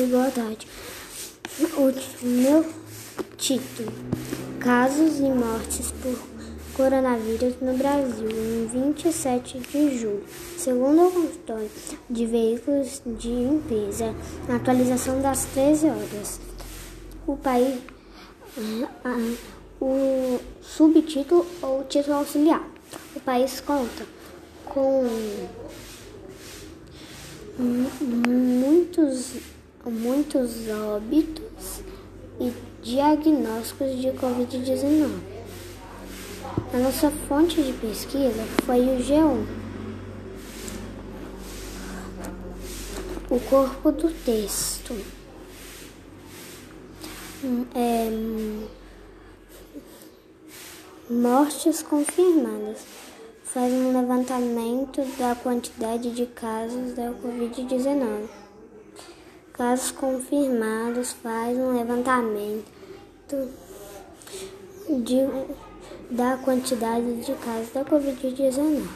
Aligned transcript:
igualdade. 0.00 0.66
O 1.76 1.92
meu 2.26 2.64
título: 3.36 3.92
Casos 4.60 5.18
e 5.18 5.22
mortes 5.22 5.92
por 6.02 6.18
coronavírus 6.74 7.54
no 7.60 7.76
Brasil, 7.76 8.28
em 8.30 8.66
27 8.66 9.58
de 9.58 9.98
julho. 9.98 10.24
Segundo 10.56 11.08
o 11.08 11.10
consultório 11.10 11.70
de 12.08 12.26
veículos 12.26 13.02
de 13.04 13.30
empresa, 13.30 14.14
na 14.48 14.56
atualização 14.56 15.20
das 15.20 15.44
13 15.46 15.86
horas, 15.86 16.40
o 17.26 17.36
país. 17.36 17.78
O 19.80 20.40
subtítulo 20.60 21.46
ou 21.62 21.84
título 21.84 22.16
auxiliar. 22.16 22.68
O 23.14 23.20
país 23.20 23.60
conta 23.60 24.04
com 24.64 25.04
muitos, 27.58 29.34
muitos 29.86 30.68
óbitos 30.68 31.82
e 32.40 32.52
diagnósticos 32.82 34.00
de 34.00 34.08
Covid-19. 34.08 35.38
A 36.72 36.76
nossa 36.78 37.10
fonte 37.28 37.62
de 37.62 37.72
pesquisa 37.72 38.44
foi 38.64 38.80
o 38.80 38.98
G1. 38.98 39.46
O 43.30 43.40
corpo 43.40 43.92
do 43.92 44.10
texto. 44.24 44.94
É, 47.74 48.10
mortes 51.08 51.82
confirmadas 51.82 52.78
faz 53.44 53.72
um 53.72 53.98
levantamento 53.98 55.02
da 55.18 55.34
quantidade 55.34 56.10
de 56.10 56.26
casos 56.26 56.94
da 56.94 57.10
Covid-19. 57.12 58.47
Casos 59.58 59.90
confirmados 59.90 61.14
faz 61.14 61.58
um 61.58 61.76
levantamento 61.76 62.64
de, 64.88 65.16
da 66.12 66.36
quantidade 66.36 67.16
de 67.22 67.34
casos 67.34 67.72
da 67.72 67.84
Covid-19. 67.84 68.86